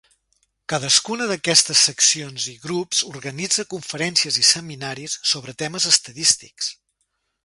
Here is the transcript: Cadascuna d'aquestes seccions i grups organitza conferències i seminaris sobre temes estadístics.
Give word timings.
Cadascuna 0.71 1.25
d'aquestes 1.31 1.83
seccions 1.89 2.47
i 2.53 2.55
grups 2.63 3.01
organitza 3.09 3.67
conferències 3.75 4.39
i 4.45 4.49
seminaris 4.53 5.19
sobre 5.33 5.55
temes 5.65 5.87
estadístics. 5.95 6.73